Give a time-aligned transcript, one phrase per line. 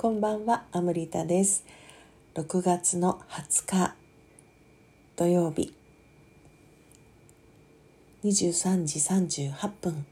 [0.00, 1.64] こんばんはアムリタです。
[2.36, 3.94] 6月の20日
[5.16, 5.74] 土曜日。
[8.22, 9.00] 23時
[9.50, 10.06] 38分、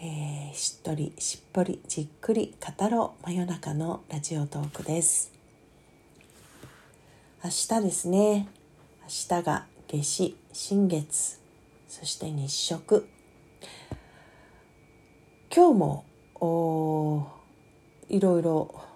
[0.00, 5.32] えー、しっとりしっぽりじっくり語ろう真夜中のラジオトークです。
[7.42, 8.46] 明日ですね。
[9.02, 11.40] 明日が夏至新月。
[11.88, 13.08] そして日食。
[15.52, 16.04] 今日も
[16.36, 17.26] お
[18.08, 18.89] いろいろ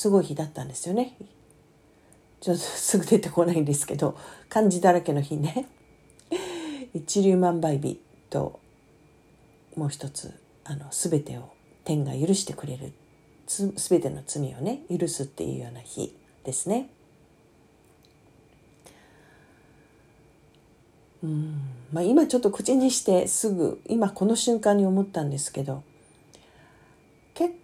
[0.00, 1.14] すごい日だったんですよね。
[2.40, 4.16] ちょっとすぐ出てこないんですけど
[4.48, 5.68] 漢字だらけの日ね。
[6.94, 8.00] 一粒万倍日
[8.30, 8.60] と
[9.76, 10.32] もう一つ
[10.64, 11.50] あの全てを
[11.84, 12.94] 天が許してくれる
[13.46, 16.88] す全ての罪をね許すっていうような日ですね。
[21.22, 21.60] うん。
[21.92, 25.82] まあ、今ちょっと口にしてすぐ今この瞬間に思ったんですけど
[27.34, 27.54] 結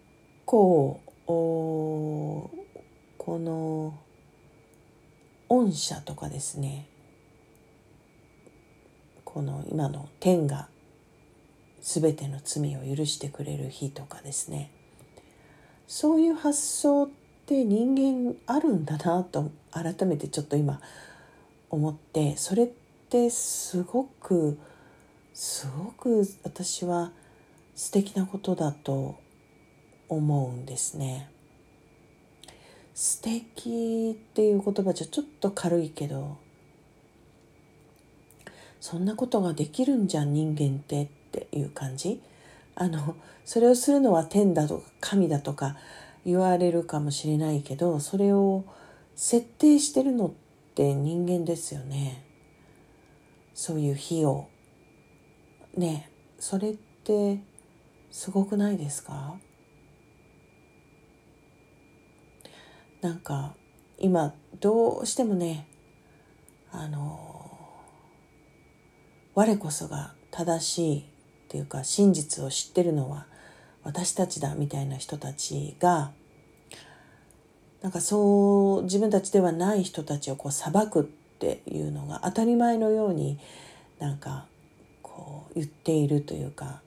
[0.44, 2.50] 構お
[3.18, 3.98] この
[5.48, 6.86] 御社とかですね。
[9.24, 10.68] この今の天が
[11.82, 14.70] 全ての罪を許してくれる日とかですね。
[15.86, 17.08] そういう発想っ
[17.46, 20.80] て人間あるんだなと改めてちょっと今
[21.70, 22.66] 思ってそれっ
[23.08, 24.58] てすごく
[25.32, 27.12] すごく私は
[27.74, 29.16] 素敵なことだと
[30.08, 31.30] 思うんですね。
[32.94, 36.38] 素敵っていう言葉じゃちょっと軽いけど
[38.80, 42.22] そんなことができるんじゃん人間ってっていう感じ？
[42.74, 45.76] あのそれをするのは天だとか神だとか
[46.24, 48.64] 言われるかもしれないけどそれを
[49.14, 50.32] 設定してるのっ
[50.74, 52.24] て人間ですよね。
[53.54, 54.48] そういう日を。
[55.76, 57.40] ねそれって
[58.10, 59.36] すごくないですか？
[63.06, 63.54] なんか
[64.00, 65.68] 今どうしてもね
[66.72, 67.40] あの
[69.36, 71.02] 我こそが正しいっ
[71.46, 73.28] ていうか真実を知ってるのは
[73.84, 76.10] 私たちだみたいな人たちが
[77.80, 83.38] なんかそう自分たちではない人たちをこう裁くっていうのが当たり前のように
[84.00, 84.46] なんか
[85.02, 86.80] こう言っているというか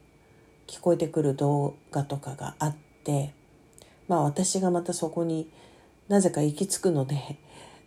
[0.66, 3.32] 聞こえてくる動画とかがあって
[4.06, 5.50] まあ私がまたそこに
[6.10, 7.38] なぜか行き着くので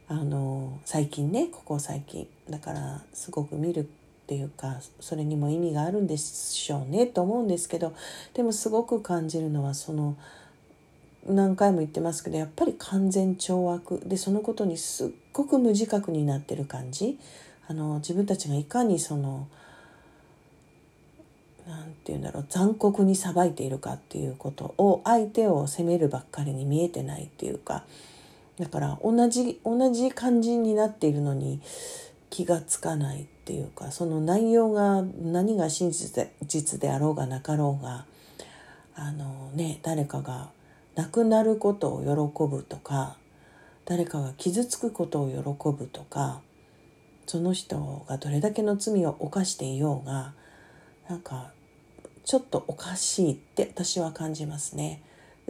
[0.07, 2.25] あの最近ねここ最近。
[2.49, 3.83] だからすごく見るっ
[4.27, 7.93] ていうかそれにも意味があるんでしょうねと思うんですけど
[8.33, 10.17] でもすごく感じるのはその
[11.27, 13.99] 何回も言ってますけどやっぱり完全懲悪。
[14.05, 17.19] でそのことにすっごく無自覚になってる感じ。
[17.67, 19.49] あの自分たちがいかにその
[21.67, 27.83] 何て言うんだろう残酷に裁いているかっていうことを相手を責めるばっかりに見えてないっていうか
[28.59, 31.61] だから同じ同じ感じになっているのに
[32.29, 38.05] 気がつかないっていうかその内容が何が真実で実であろうがなかろうが
[38.95, 40.49] あのね誰かが
[40.95, 43.17] 亡くなることを喜ぶとか
[43.85, 46.41] 誰かが傷つくことを喜ぶとか
[47.25, 50.33] その人がどれだけの罪を犯していようが
[51.09, 51.51] なんか
[52.23, 55.01] ちょっとおかしいって私は感じますね。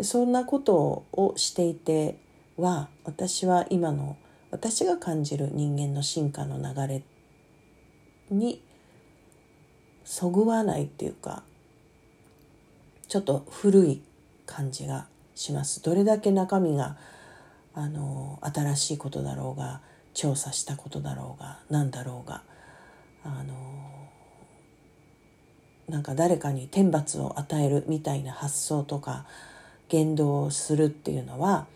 [0.01, 2.17] そんなことをしていて
[2.57, 4.17] は私は今の
[4.51, 7.03] 私が感じる人間の進化の流れ
[8.29, 8.61] に
[10.03, 11.43] そぐわないっていうか
[13.07, 14.01] ちょっと古い
[14.45, 15.81] 感じがします。
[15.81, 16.97] どれだけ中身が
[17.73, 19.81] あの新しいことだろうが
[20.13, 22.43] 調査したことだろうが何だろうが
[23.23, 23.53] あの
[25.89, 29.25] なんか誰かに天罰を与えるみたいな発想とか
[29.89, 31.67] 言動をするっていうのは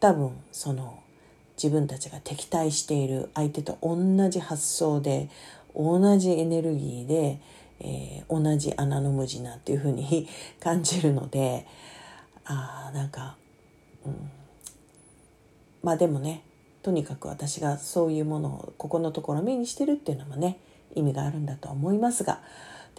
[0.00, 0.98] 多分その
[1.62, 3.96] 自分たちが敵対している相手と同
[4.30, 5.28] じ発想で
[5.74, 7.38] 同じエネルギーで、
[7.80, 10.26] えー、同じ穴の無地なっていうふうに
[10.58, 11.66] 感じるので
[12.46, 13.36] あなんか、
[14.06, 14.30] うん、
[15.82, 16.42] まあでもね
[16.82, 20.58] とにかく私がそういうものをここのところ目にしてるっていうのもね
[20.94, 22.40] 意味があるんだと思いますが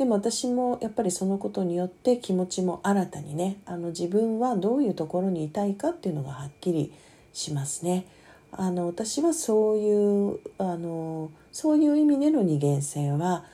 [0.01, 6.92] でも私もやっぱりそのことによって気持ちも新たにねあの自分はどういうところにいたいかっていうのがはっきり
[7.33, 8.07] しますね。
[8.51, 13.45] あの私はそういうあのそういう意味での二元性は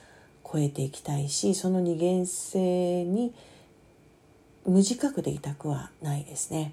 [0.42, 3.34] 超えていきたいしその二元性に
[4.64, 6.72] 無自覚でいたくはないですね。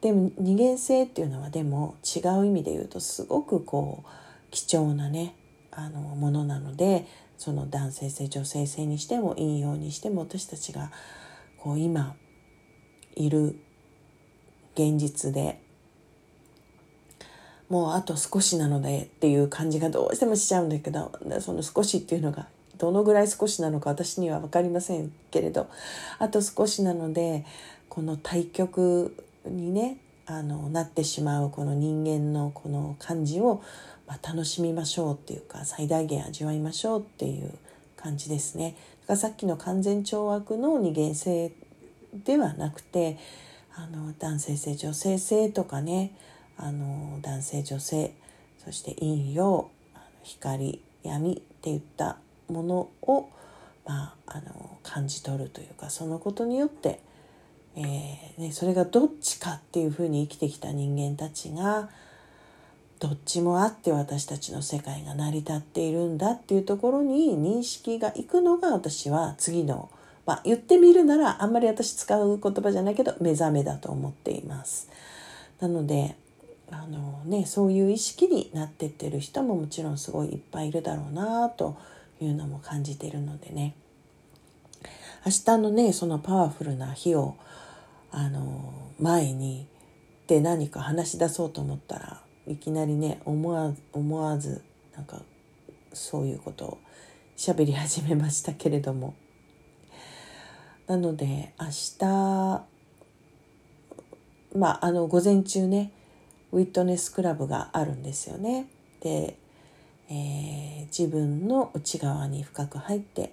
[0.00, 4.08] でも二元性っていうのはでも違う意味で言うとすごくこう
[4.50, 5.36] 貴重なね
[5.70, 7.06] あのものなので
[7.38, 10.90] その男性性女性性にしても引用にしても私たちが
[11.58, 12.14] こう今
[13.16, 13.56] いる
[14.74, 15.60] 現実で
[17.68, 22.48] もうあと少しなのでっていう感じがどうしてもしちゃうんだけどその少しっていうのが
[22.78, 25.68] どのぐらい少しなのか私には分かりませんけれど
[26.18, 27.44] あと少しなので
[27.88, 29.16] この対局
[29.46, 33.62] にねあのなってしまうこの人間のこの感じを、
[34.06, 37.52] まあ、楽しみましょうっていうか最大限味わいましょうっていう
[37.96, 38.76] 感じですね。
[39.02, 41.52] だからさっきの完全懲悪の二元性
[42.12, 43.18] ではなくて
[43.74, 46.16] あの男性性女性性とかね
[46.56, 48.14] あの男性女性
[48.64, 49.70] そして陰陽
[50.22, 52.18] 光闇っていった
[52.48, 53.28] ものを、
[53.84, 57.00] まあ、あの感じ取るというかそのことによって、
[57.76, 61.90] えーね、それがどっちかっていうふうに生きてきた人間たちが
[63.04, 69.90] どっちもあって私たちの世界が成り立っているんだっていうところに認識がいくのが私は次の、
[70.24, 74.88] まあ、言ってみるならあんまり私使う言葉じゃないけど目覚めだと思っています。
[75.60, 76.16] なので
[76.70, 81.76] あの、ね、そういう意識になってってる人ももちろんすごいいっぱいいるだろうなと
[82.22, 83.74] いうのも感じているのでね
[85.26, 87.36] 明日のねそのパワフルな日を
[88.10, 89.66] あの前に
[90.26, 94.62] で何か話し出そうと思ったらいきなりね思わ思わず
[94.94, 95.22] なんか
[95.92, 96.78] そういうことを
[97.36, 99.14] 喋り始めましたけれども
[100.86, 101.66] なので明
[101.98, 102.64] 日
[104.56, 105.90] まああの午前中ね
[106.52, 108.68] ウィットネスクラブがあるんですよね。
[109.00, 109.36] で、
[110.08, 113.32] えー、自分の内側に深く入って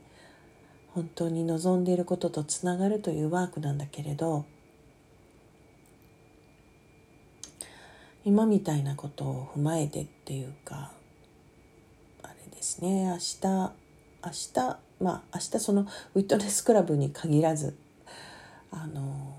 [0.96, 4.46] 本当に望んでいることとつながるというワークなんだけれど
[8.24, 10.92] 今みたいなことを踏まえてっていうか
[12.24, 13.06] あれですね。
[13.06, 17.76] 明日明日まあ明日そのウィットネスクラブに限らず
[18.72, 19.36] あの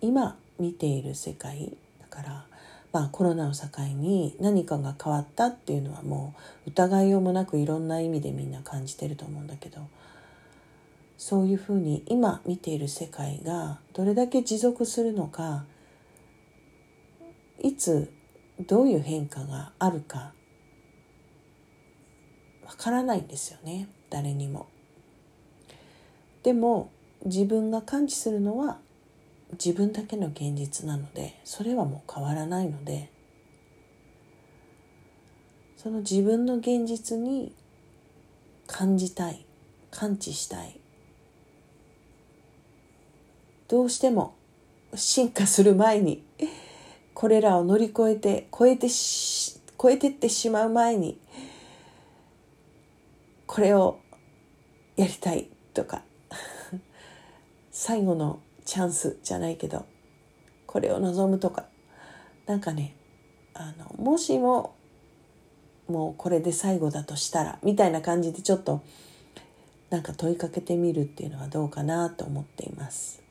[0.00, 2.46] 今見ている世界だから、
[2.92, 6.34] まあ、コロナを境に何かが変わったっていうのはも
[6.66, 9.80] う疑いようもなくいろんな意味でみんな感じてると思うんだけど
[11.18, 15.64] そういうふうに今見ている世界がどれだけ持続するのか
[17.60, 18.12] いつ
[18.60, 20.32] どういう変化があるか
[22.64, 24.66] わからないんですよね誰にも。
[26.42, 26.90] でも
[27.24, 28.78] 自分が感知するのは
[29.52, 33.10] 自分だけの現実なのでそれはもう変わらないので
[35.76, 37.54] その自分の現実に
[38.66, 39.44] 感じたい
[39.90, 40.80] 感知したい
[43.68, 44.34] どうしても
[44.94, 46.25] 進化する前に
[47.16, 51.18] これらを乗り越えて超えてし超えてってしまう前に
[53.46, 54.00] これを
[54.96, 56.02] やりたいとか
[57.72, 59.86] 最後のチャンスじゃないけど
[60.66, 61.64] これを望むとか
[62.44, 62.94] なんかね
[63.54, 64.74] あのもしも
[65.88, 68.82] もうこれで最後だとしたらみたいな感じでちょっと
[69.88, 73.25] なんか問いかけてみるっていうのはどうかなと思っています。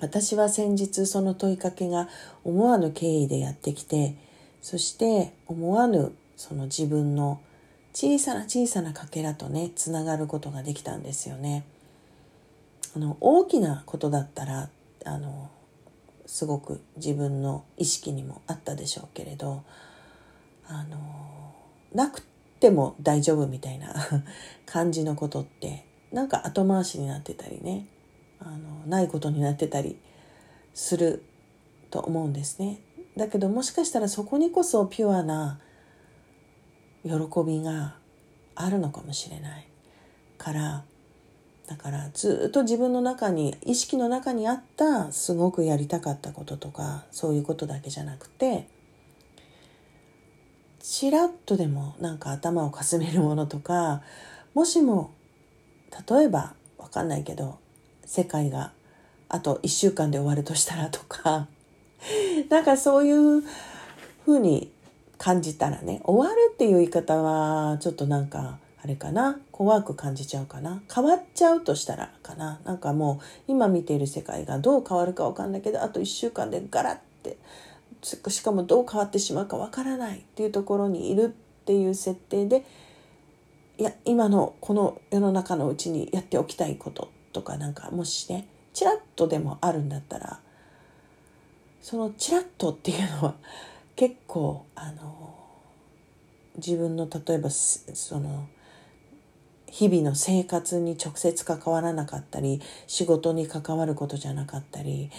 [0.00, 2.08] 私は先日その問いかけが
[2.44, 4.14] 思わぬ経緯でやってきて
[4.62, 7.40] そして思わぬその自分の
[7.92, 11.64] 小さな小さなかけらとねつながることができたんですよね。
[12.94, 14.70] あの大きなことだったら
[15.04, 15.50] あの
[16.26, 19.62] すごく自分の意識にもあったでしょうけれど
[20.66, 21.54] あの
[21.92, 22.22] なく
[22.60, 23.94] ても大丈夫みたいな
[24.66, 27.86] 感じのことってなんか後回しになってたりね
[28.40, 29.98] あのないことになってたり
[30.74, 31.24] する
[31.90, 32.80] と思うんですね。
[33.16, 35.58] だけどもしかしたらそこにこそピュアな
[37.04, 37.10] 喜
[37.44, 37.96] びが
[38.54, 39.68] あるのかもしれない
[40.36, 40.84] から
[41.66, 48.66] だからずっと自分の中に意識の中にあったすごくやりたかったこととかそういうことだけじゃなくて
[50.80, 54.02] ちらっとでもなんか頭をかすめるものとか
[54.54, 55.12] もしも
[56.08, 57.58] 例えば分かんないけど
[58.08, 58.72] 世界が
[59.28, 61.46] あと1週間で終わるとしたらとか。
[62.48, 63.42] なんかそういう
[64.24, 64.72] ふうに
[65.18, 69.38] 感じたらね終わるっていう言い方はちょっとなんかあれかな。
[69.52, 70.80] 怖く感じちゃうかな。
[70.92, 72.60] 変わっちゃうとしたらかな。
[72.64, 77.36] なんかもう今見ている世界がどう変わるか分かんないけどあと1週間でガラッて
[78.30, 81.28] しかもどう変わってしまうか分からないっていうところにいるっ
[81.66, 82.64] ていう設定で
[83.76, 87.10] いや今のこの世の中のうちにやっておきたいこと。
[87.38, 90.40] とかなんかもしねちらっとでもあるんだったら
[91.80, 93.34] そのちらっとっていうのは
[93.94, 95.38] 結構あの
[96.56, 98.48] 自分の例えばその
[99.66, 105.10] 日々の生活に直接関わらなかったり仕事に関わることじゃなかったり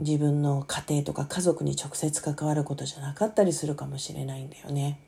[0.00, 4.98] 自分の家庭とか家族に直接関わることじゃなかったりするかもしれないんだよね。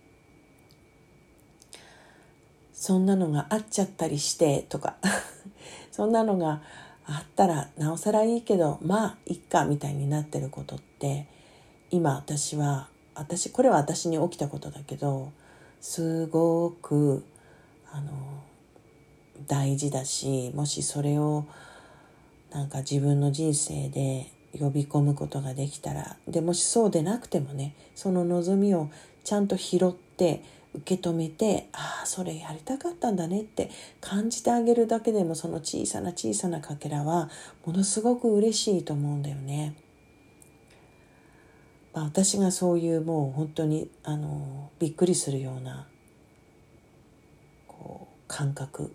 [2.76, 4.96] そんなのがあっちゃったりしてとか。
[5.90, 6.60] そんなのが
[7.06, 11.26] あったらなおさらいいけどまあいっかみたいになってることって
[11.90, 15.32] 今私は私これは私に起きたことだけど
[15.80, 17.24] すごく
[17.90, 18.12] あの
[19.46, 21.46] 大事だしもしそれを
[22.50, 28.90] なんか自分の人生で呼び込むことができたらでもしそうでなくてもねその望みを
[29.24, 30.42] ちゃんと拾って
[30.76, 37.30] 受け止めてああそれやりたかったんだねって感じてあげるだけでもその小さな小さなかけらは
[37.64, 39.76] ものすごく嬉しいと思うんだよね。
[41.94, 45.88] まあ、私がそういうもう本当にあのびっくりするような
[47.66, 48.94] こう感覚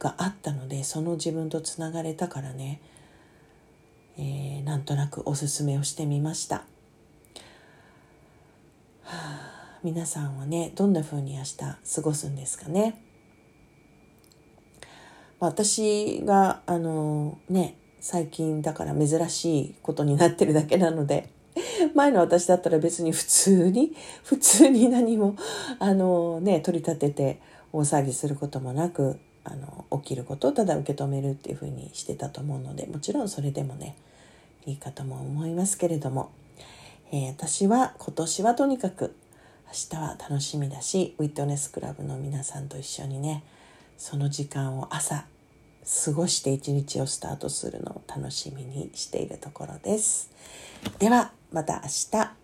[0.00, 2.80] があったのでその自分とつながれたからね、
[4.18, 6.64] えー、なんとなくおすすめをしてみました。
[9.04, 9.33] はあ、
[9.84, 13.02] 皆さんはねどんな風に明日過ごすんですかね？
[15.40, 21.28] 私があのね最近だから珍しいことになってるだけなので
[21.94, 25.36] 前の私だったら別に普通に普通に何も
[25.78, 33.98] あのね取り立てて大騒ぎすることもなくあの起きることをただ受け止めるっていうふうにしてたと思うのでもちろんそれでもね
[34.64, 36.30] いいかとも思いますけれども、
[37.12, 39.14] えー、私は今年はとにかく
[39.74, 43.42] 明日は楽しみだしウィットネスクラブの皆さんと一緒にね
[43.98, 45.26] その時間を朝
[46.04, 50.30] 過ごして一日をスタートするのを楽しみにしているところです。
[51.00, 52.43] ではまた明日。